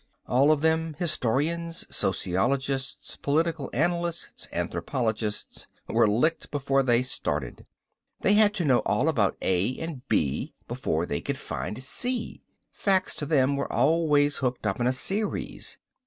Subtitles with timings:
[0.25, 7.67] All of them, historians, sociologists, political analysts, anthropologists, were licked before they started.
[8.21, 12.41] They had to know all about A and B before they could find C.
[12.71, 15.77] Facts to them were always hooked up in a series.